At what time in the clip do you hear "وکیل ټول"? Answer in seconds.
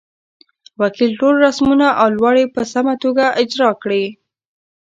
0.81-1.33